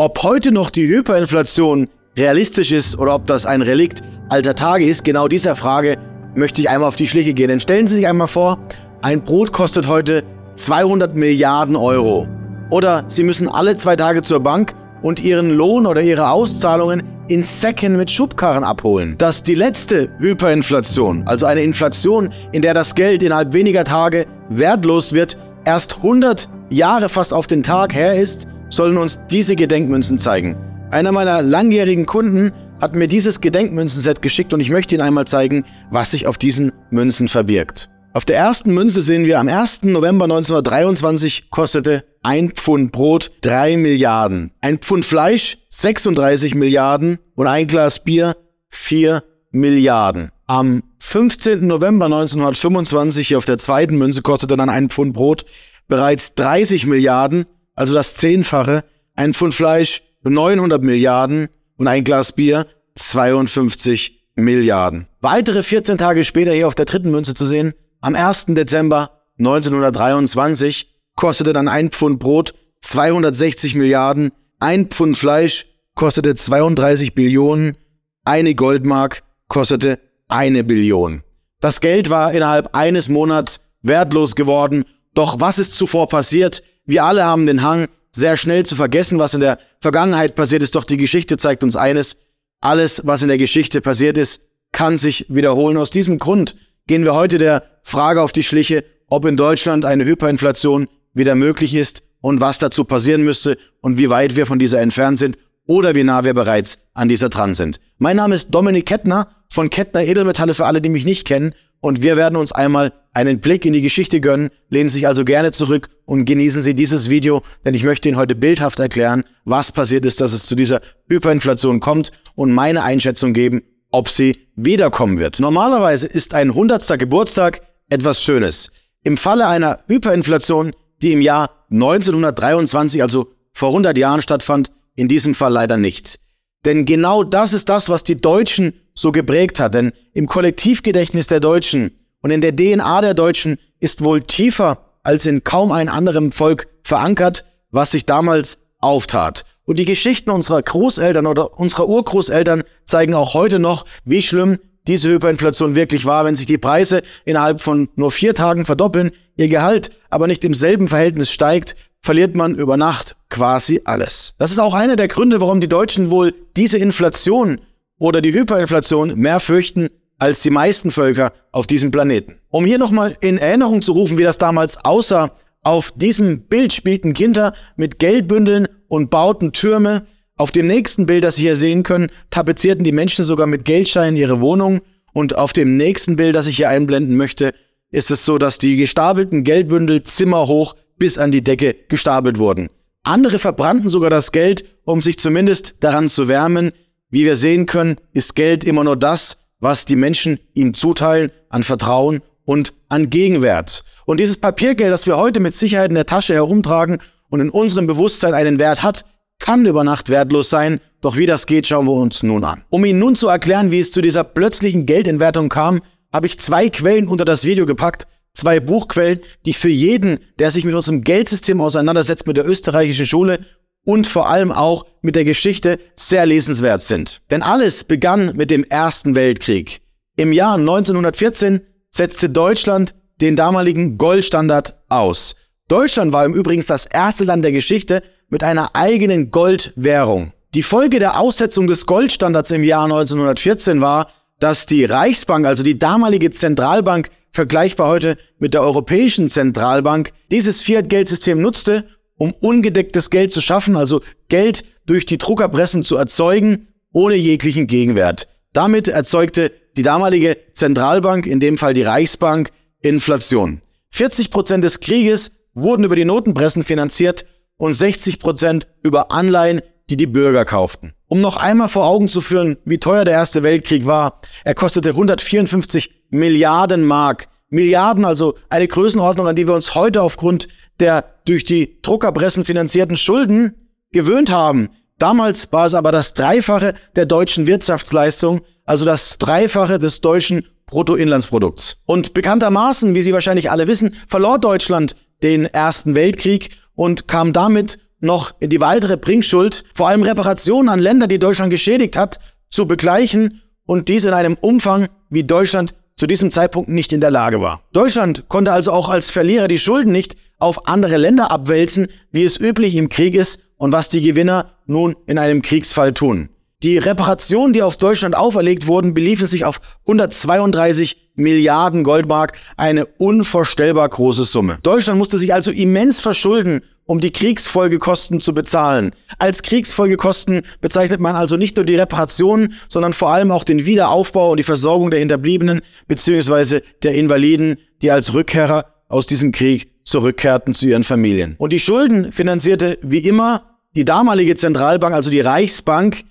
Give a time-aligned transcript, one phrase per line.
[0.00, 5.02] Ob heute noch die Hyperinflation realistisch ist oder ob das ein Relikt alter Tage ist,
[5.02, 5.96] genau dieser Frage
[6.36, 7.48] möchte ich einmal auf die Schliche gehen.
[7.48, 8.60] Denn stellen Sie sich einmal vor,
[9.02, 10.22] ein Brot kostet heute
[10.54, 12.28] 200 Milliarden Euro.
[12.70, 14.72] Oder Sie müssen alle zwei Tage zur Bank
[15.02, 19.18] und Ihren Lohn oder Ihre Auszahlungen in Säcken mit Schubkarren abholen.
[19.18, 25.12] Dass die letzte Hyperinflation, also eine Inflation, in der das Geld innerhalb weniger Tage wertlos
[25.12, 30.56] wird, erst 100 Jahre fast auf den Tag her ist, sollen uns diese Gedenkmünzen zeigen.
[30.90, 35.64] Einer meiner langjährigen Kunden hat mir dieses Gedenkmünzenset geschickt und ich möchte Ihnen einmal zeigen,
[35.90, 37.90] was sich auf diesen Münzen verbirgt.
[38.14, 39.82] Auf der ersten Münze sehen wir, am 1.
[39.84, 47.66] November 1923 kostete ein Pfund Brot 3 Milliarden, ein Pfund Fleisch 36 Milliarden und ein
[47.66, 48.36] Glas Bier
[48.68, 50.30] 4 Milliarden.
[50.46, 51.66] Am 15.
[51.66, 55.44] November 1925 hier auf der zweiten Münze kostete dann ein Pfund Brot
[55.86, 57.46] bereits 30 Milliarden,
[57.78, 65.06] also das Zehnfache, ein Pfund Fleisch 900 Milliarden und ein Glas Bier 52 Milliarden.
[65.20, 68.46] Weitere 14 Tage später hier auf der dritten Münze zu sehen, am 1.
[68.48, 77.76] Dezember 1923 kostete dann ein Pfund Brot 260 Milliarden, ein Pfund Fleisch kostete 32 Billionen,
[78.24, 81.22] eine Goldmark kostete eine Billion.
[81.60, 84.84] Das Geld war innerhalb eines Monats wertlos geworden,
[85.14, 86.62] doch was ist zuvor passiert?
[86.88, 90.74] Wir alle haben den Hang, sehr schnell zu vergessen, was in der Vergangenheit passiert ist,
[90.74, 92.28] doch die Geschichte zeigt uns eines,
[92.62, 95.76] alles, was in der Geschichte passiert ist, kann sich wiederholen.
[95.76, 100.06] Aus diesem Grund gehen wir heute der Frage auf die Schliche, ob in Deutschland eine
[100.06, 104.80] Hyperinflation wieder möglich ist und was dazu passieren müsste und wie weit wir von dieser
[104.80, 107.80] entfernt sind oder wie nah wir bereits an dieser dran sind.
[107.98, 112.02] Mein Name ist Dominik Kettner von Kettner Edelmetalle für alle, die mich nicht kennen und
[112.02, 114.50] wir werden uns einmal einen Blick in die Geschichte gönnen.
[114.68, 118.16] Lehnen Sie sich also gerne zurück und genießen Sie dieses Video, denn ich möchte Ihnen
[118.16, 123.32] heute bildhaft erklären, was passiert ist, dass es zu dieser Hyperinflation kommt und meine Einschätzung
[123.32, 125.40] geben, ob sie wiederkommen wird.
[125.40, 126.98] Normalerweise ist ein 100.
[126.98, 128.70] Geburtstag etwas Schönes.
[129.02, 135.34] Im Falle einer Hyperinflation, die im Jahr 1923, also vor 100 Jahren stattfand, in diesem
[135.34, 136.20] Fall leider nicht.
[136.64, 139.74] Denn genau das ist das, was die Deutschen so geprägt hat.
[139.74, 145.24] Denn im Kollektivgedächtnis der Deutschen und in der DNA der Deutschen ist wohl tiefer als
[145.24, 149.44] in kaum einem anderen Volk verankert, was sich damals auftat.
[149.64, 155.10] Und die Geschichten unserer Großeltern oder unserer Urgroßeltern zeigen auch heute noch, wie schlimm diese
[155.10, 159.90] Hyperinflation wirklich war, wenn sich die Preise innerhalb von nur vier Tagen verdoppeln, ihr Gehalt
[160.10, 164.34] aber nicht im selben Verhältnis steigt, verliert man über Nacht quasi alles.
[164.38, 167.60] Das ist auch einer der Gründe, warum die Deutschen wohl diese Inflation
[167.98, 169.88] oder die Hyperinflation mehr fürchten
[170.18, 172.40] als die meisten Völker auf diesem Planeten.
[172.48, 175.32] Um hier nochmal in Erinnerung zu rufen, wie das damals aussah,
[175.62, 180.06] auf diesem Bild spielten Kinder mit Geldbündeln und bauten Türme.
[180.36, 184.16] Auf dem nächsten Bild, das Sie hier sehen können, tapezierten die Menschen sogar mit Geldscheinen
[184.16, 184.80] ihre Wohnung.
[185.12, 187.52] Und auf dem nächsten Bild, das ich hier einblenden möchte,
[187.90, 192.68] ist es so, dass die gestapelten Geldbündel zimmerhoch bis an die Decke gestapelt wurden.
[193.02, 196.72] Andere verbrannten sogar das Geld, um sich zumindest daran zu wärmen.
[197.10, 201.62] Wie wir sehen können, ist Geld immer nur das, was die Menschen ihm zuteilen an
[201.62, 203.82] Vertrauen und an Gegenwert.
[204.04, 206.98] Und dieses Papiergeld, das wir heute mit Sicherheit in der Tasche herumtragen
[207.30, 209.06] und in unserem Bewusstsein einen Wert hat,
[209.38, 212.64] kann über Nacht wertlos sein, doch wie das geht, schauen wir uns nun an.
[212.68, 215.80] Um Ihnen nun zu erklären, wie es zu dieser plötzlichen Geldentwertung kam,
[216.12, 220.64] habe ich zwei Quellen unter das Video gepackt, zwei Buchquellen, die für jeden, der sich
[220.64, 223.44] mit unserem Geldsystem auseinandersetzt, mit der österreichischen Schule
[223.88, 227.22] und vor allem auch mit der Geschichte sehr lesenswert sind.
[227.30, 229.80] Denn alles begann mit dem Ersten Weltkrieg.
[230.14, 235.36] Im Jahr 1914 setzte Deutschland den damaligen Goldstandard aus.
[235.68, 240.32] Deutschland war im Übrigen das erste Land der Geschichte mit einer eigenen Goldwährung.
[240.52, 245.78] Die Folge der Aussetzung des Goldstandards im Jahr 1914 war, dass die Reichsbank, also die
[245.78, 251.86] damalige Zentralbank, vergleichbar heute mit der Europäischen Zentralbank, dieses Fiat-Geldsystem nutzte,
[252.18, 258.28] um ungedecktes Geld zu schaffen, also Geld durch die Druckerpressen zu erzeugen, ohne jeglichen Gegenwert.
[258.52, 262.50] Damit erzeugte die damalige Zentralbank, in dem Fall die Reichsbank,
[262.82, 263.62] Inflation.
[263.90, 267.24] 40 Prozent des Krieges wurden über die Notenpressen finanziert
[267.56, 269.60] und 60 Prozent über Anleihen,
[269.90, 270.92] die die Bürger kauften.
[271.08, 274.90] Um noch einmal vor Augen zu führen, wie teuer der Erste Weltkrieg war, er kostete
[274.90, 277.28] 154 Milliarden Mark.
[277.50, 280.48] Milliarden, also eine Größenordnung, an die wir uns heute aufgrund
[280.80, 283.54] der durch die Druckerpressen finanzierten Schulden
[283.92, 284.70] gewöhnt haben.
[284.98, 291.82] Damals war es aber das Dreifache der deutschen Wirtschaftsleistung, also das Dreifache des deutschen Bruttoinlandsprodukts.
[291.86, 297.78] Und bekanntermaßen, wie Sie wahrscheinlich alle wissen, verlor Deutschland den Ersten Weltkrieg und kam damit
[298.00, 302.18] noch die weitere Bringschuld, vor allem Reparationen an Länder, die Deutschland geschädigt hat,
[302.50, 307.10] zu begleichen und dies in einem Umfang, wie Deutschland zu diesem Zeitpunkt nicht in der
[307.10, 307.64] Lage war.
[307.72, 312.40] Deutschland konnte also auch als Verlierer die Schulden nicht auf andere Länder abwälzen, wie es
[312.40, 316.30] üblich im Krieg ist und was die Gewinner nun in einem Kriegsfall tun.
[316.62, 323.88] Die Reparationen, die auf Deutschland auferlegt wurden, beliefen sich auf 132 Milliarden Goldmark, eine unvorstellbar
[323.88, 324.58] große Summe.
[324.62, 328.92] Deutschland musste sich also immens verschulden, um die Kriegsfolgekosten zu bezahlen.
[329.18, 334.30] Als Kriegsfolgekosten bezeichnet man also nicht nur die Reparationen, sondern vor allem auch den Wiederaufbau
[334.30, 336.60] und die Versorgung der Hinterbliebenen bzw.
[336.82, 341.34] der Invaliden, die als Rückkehrer aus diesem Krieg zurückkehrten zu ihren Familien.
[341.38, 346.04] Und die Schulden finanzierte wie immer die damalige Zentralbank, also die Reichsbank,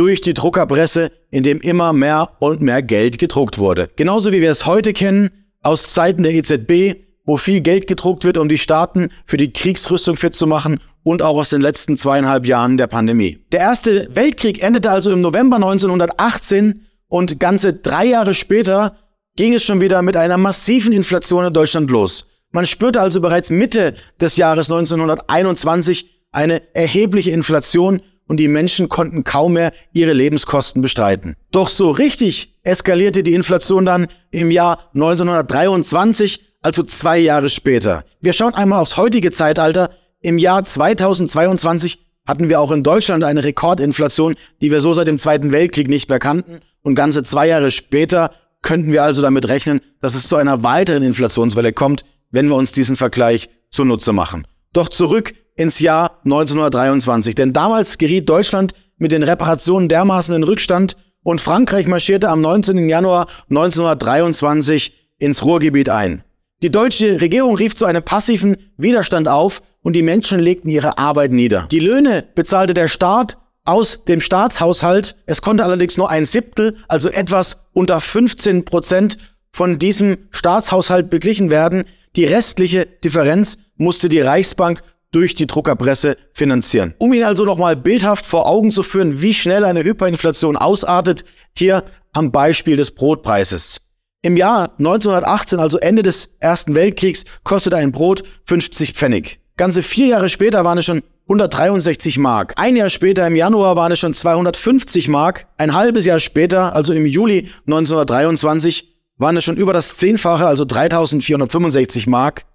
[0.00, 3.90] durch die Druckerpresse, in dem immer mehr und mehr Geld gedruckt wurde.
[3.96, 5.28] Genauso wie wir es heute kennen
[5.62, 10.16] aus Zeiten der EZB, wo viel Geld gedruckt wird, um die Staaten für die Kriegsrüstung
[10.16, 13.44] fit zu machen und auch aus den letzten zweieinhalb Jahren der Pandemie.
[13.52, 18.96] Der Erste Weltkrieg endete also im November 1918 und ganze drei Jahre später
[19.36, 22.24] ging es schon wieder mit einer massiven Inflation in Deutschland los.
[22.52, 28.00] Man spürte also bereits Mitte des Jahres 1921 eine erhebliche Inflation,
[28.30, 31.34] und die Menschen konnten kaum mehr ihre Lebenskosten bestreiten.
[31.50, 38.04] Doch so richtig eskalierte die Inflation dann im Jahr 1923, also zwei Jahre später.
[38.20, 39.90] Wir schauen einmal aufs heutige Zeitalter.
[40.20, 45.18] Im Jahr 2022 hatten wir auch in Deutschland eine Rekordinflation, die wir so seit dem
[45.18, 46.60] Zweiten Weltkrieg nicht mehr kannten.
[46.82, 48.30] Und ganze zwei Jahre später
[48.62, 52.70] könnten wir also damit rechnen, dass es zu einer weiteren Inflationswelle kommt, wenn wir uns
[52.70, 54.46] diesen Vergleich zunutze machen.
[54.72, 57.34] Doch zurück ins Jahr 1923.
[57.34, 62.88] Denn damals geriet Deutschland mit den Reparationen dermaßen in Rückstand und Frankreich marschierte am 19.
[62.88, 66.24] Januar 1923 ins Ruhrgebiet ein.
[66.62, 71.32] Die deutsche Regierung rief zu einem passiven Widerstand auf und die Menschen legten ihre Arbeit
[71.32, 71.66] nieder.
[71.70, 75.16] Die Löhne bezahlte der Staat aus dem Staatshaushalt.
[75.26, 79.18] Es konnte allerdings nur ein Siebtel, also etwas unter 15 Prozent
[79.52, 81.84] von diesem Staatshaushalt beglichen werden.
[82.16, 86.94] Die restliche Differenz musste die Reichsbank durch die Druckerpresse finanzieren.
[86.98, 91.24] Um Ihnen also nochmal bildhaft vor Augen zu führen, wie schnell eine Hyperinflation ausartet,
[91.56, 93.80] hier am Beispiel des Brotpreises.
[94.22, 99.40] Im Jahr 1918, also Ende des Ersten Weltkriegs, kostete ein Brot 50 Pfennig.
[99.56, 102.54] Ganze vier Jahre später waren es schon 163 Mark.
[102.56, 105.46] Ein Jahr später, im Januar, waren es schon 250 Mark.
[105.56, 108.89] Ein halbes Jahr später, also im Juli 1923,
[109.20, 112.46] waren es schon über das Zehnfache, also 3465 Mark.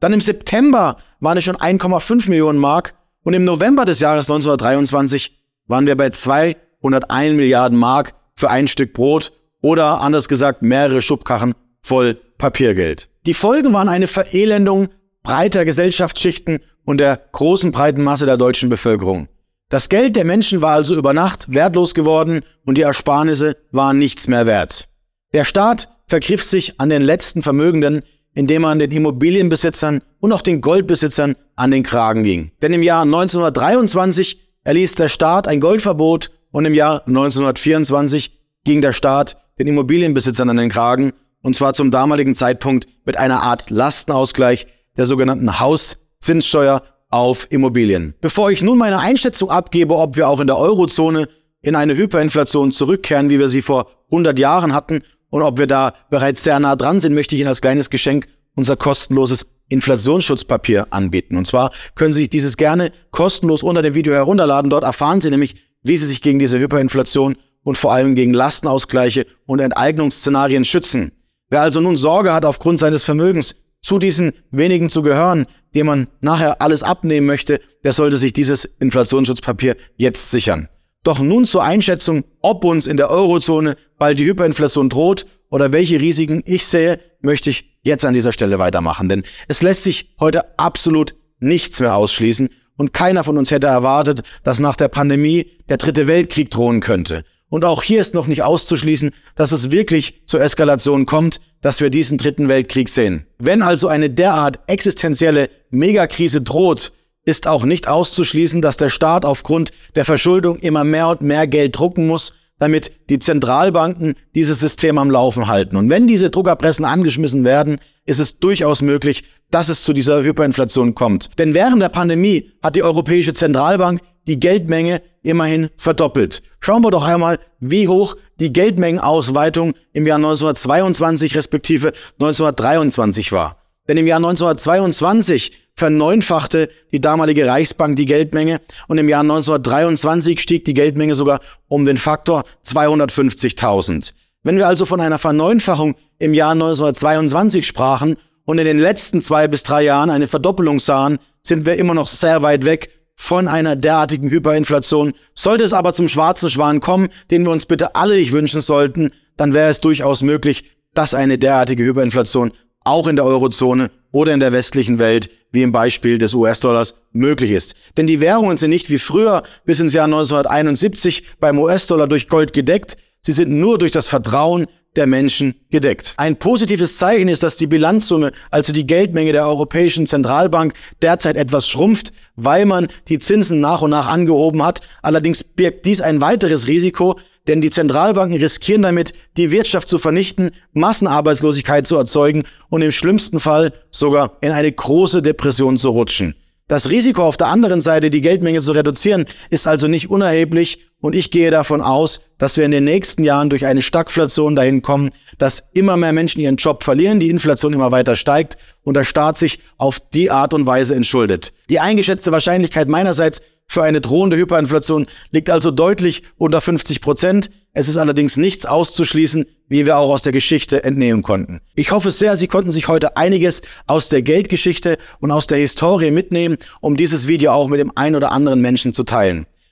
[0.00, 5.38] Dann im September waren es schon 1,5 Millionen Mark und im November des Jahres 1923
[5.66, 11.54] waren wir bei 201 Milliarden Mark für ein Stück Brot oder anders gesagt mehrere Schubkachen
[11.82, 13.08] voll Papiergeld.
[13.26, 14.88] Die Folgen waren eine Verelendung
[15.22, 19.28] breiter Gesellschaftsschichten und der großen breiten Masse der deutschen Bevölkerung.
[19.68, 24.26] Das Geld der Menschen war also über Nacht wertlos geworden und die Ersparnisse waren nichts
[24.26, 24.88] mehr wert.
[25.32, 28.02] Der Staat vergriff sich an den letzten Vermögenden,
[28.34, 32.52] indem man den Immobilienbesitzern und auch den Goldbesitzern an den Kragen ging.
[32.62, 38.30] Denn im Jahr 1923 erließ der Staat ein Goldverbot und im Jahr 1924
[38.62, 43.42] ging der Staat den Immobilienbesitzern an den Kragen und zwar zum damaligen Zeitpunkt mit einer
[43.42, 48.14] Art Lastenausgleich der sogenannten Hauszinssteuer auf Immobilien.
[48.20, 51.26] Bevor ich nun meine Einschätzung abgebe, ob wir auch in der Eurozone
[51.60, 55.02] in eine Hyperinflation zurückkehren, wie wir sie vor 100 Jahren hatten,
[55.34, 58.28] und ob wir da bereits sehr nah dran sind, möchte ich Ihnen als kleines Geschenk
[58.54, 61.36] unser kostenloses Inflationsschutzpapier anbieten.
[61.36, 64.70] Und zwar können Sie sich dieses gerne kostenlos unter dem Video herunterladen.
[64.70, 69.26] Dort erfahren Sie nämlich, wie Sie sich gegen diese Hyperinflation und vor allem gegen Lastenausgleiche
[69.44, 71.10] und Enteignungsszenarien schützen.
[71.50, 76.06] Wer also nun Sorge hat, aufgrund seines Vermögens zu diesen wenigen zu gehören, dem man
[76.20, 80.68] nachher alles abnehmen möchte, der sollte sich dieses Inflationsschutzpapier jetzt sichern.
[81.04, 86.00] Doch nun zur Einschätzung, ob uns in der Eurozone bald die Hyperinflation droht oder welche
[86.00, 89.08] Risiken ich sehe, möchte ich jetzt an dieser Stelle weitermachen.
[89.08, 94.22] Denn es lässt sich heute absolut nichts mehr ausschließen und keiner von uns hätte erwartet,
[94.42, 97.22] dass nach der Pandemie der dritte Weltkrieg drohen könnte.
[97.50, 101.90] Und auch hier ist noch nicht auszuschließen, dass es wirklich zur Eskalation kommt, dass wir
[101.90, 103.26] diesen dritten Weltkrieg sehen.
[103.38, 106.92] Wenn also eine derart existenzielle Megakrise droht,
[107.24, 111.78] ist auch nicht auszuschließen, dass der Staat aufgrund der Verschuldung immer mehr und mehr Geld
[111.78, 115.76] drucken muss, damit die Zentralbanken dieses System am Laufen halten.
[115.76, 120.94] Und wenn diese Druckerpressen angeschmissen werden, ist es durchaus möglich, dass es zu dieser Hyperinflation
[120.94, 121.30] kommt.
[121.38, 126.42] Denn während der Pandemie hat die Europäische Zentralbank die Geldmenge immerhin verdoppelt.
[126.60, 131.88] Schauen wir doch einmal, wie hoch die Geldmengenausweitung im Jahr 1922 respektive
[132.18, 133.58] 1923 war.
[133.88, 140.64] Denn im Jahr 1922 verneunfachte die damalige Reichsbank die Geldmenge und im Jahr 1923 stieg
[140.64, 144.12] die Geldmenge sogar um den Faktor 250.000.
[144.42, 149.48] Wenn wir also von einer Verneunfachung im Jahr 1922 sprachen und in den letzten zwei
[149.48, 153.76] bis drei Jahren eine Verdoppelung sahen, sind wir immer noch sehr weit weg von einer
[153.76, 155.14] derartigen Hyperinflation.
[155.34, 159.12] Sollte es aber zum schwarzen Schwan kommen, den wir uns bitte alle nicht wünschen sollten,
[159.36, 160.64] dann wäre es durchaus möglich,
[160.94, 162.52] dass eine derartige Hyperinflation
[162.84, 167.50] auch in der Eurozone oder in der westlichen Welt, wie im Beispiel des US-Dollars, möglich
[167.50, 167.74] ist.
[167.96, 172.52] Denn die Währungen sind nicht wie früher bis ins Jahr 1971 beim US-Dollar durch Gold
[172.52, 176.14] gedeckt, sie sind nur durch das Vertrauen der Menschen gedeckt.
[176.16, 181.68] Ein positives Zeichen ist, dass die Bilanzsumme, also die Geldmenge der Europäischen Zentralbank, derzeit etwas
[181.68, 184.80] schrumpft, weil man die Zinsen nach und nach angehoben hat.
[185.02, 190.50] Allerdings birgt dies ein weiteres Risiko, denn die Zentralbanken riskieren damit, die Wirtschaft zu vernichten,
[190.72, 196.34] Massenarbeitslosigkeit zu erzeugen und im schlimmsten Fall sogar in eine große Depression zu rutschen.
[196.74, 201.14] Das Risiko auf der anderen Seite, die Geldmenge zu reduzieren, ist also nicht unerheblich und
[201.14, 205.10] ich gehe davon aus, dass wir in den nächsten Jahren durch eine Stagflation dahin kommen,
[205.38, 209.38] dass immer mehr Menschen ihren Job verlieren, die Inflation immer weiter steigt und der Staat
[209.38, 211.52] sich auf die Art und Weise entschuldet.
[211.70, 217.50] Die eingeschätzte Wahrscheinlichkeit meinerseits für eine drohende Hyperinflation liegt also deutlich unter 50 Prozent.
[217.72, 221.60] Es ist allerdings nichts auszuschließen, wie wir auch aus der Geschichte entnehmen konnten.
[221.74, 226.12] Ich hoffe sehr, Sie konnten sich heute einiges aus der Geldgeschichte und aus der Historie
[226.12, 229.46] mitnehmen, um dieses Video auch mit dem ein oder anderen Menschen zu teilen.